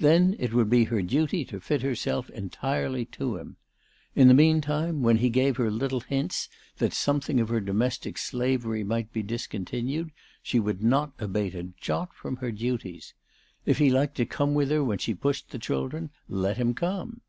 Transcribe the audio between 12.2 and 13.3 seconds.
her duties.